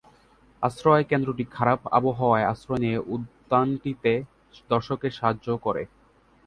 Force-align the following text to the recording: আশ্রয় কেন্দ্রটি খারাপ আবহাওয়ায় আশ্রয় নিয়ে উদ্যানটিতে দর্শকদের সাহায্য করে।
আশ্রয় 0.63 1.03
কেন্দ্রটি 1.03 1.45
খারাপ 1.51 1.79
আবহাওয়ায় 1.97 2.49
আশ্রয় 2.53 2.81
নিয়ে 2.83 2.99
উদ্যানটিতে 3.07 4.13
দর্শকদের 4.69 5.13
সাহায্য 5.19 5.47
করে। 5.65 5.83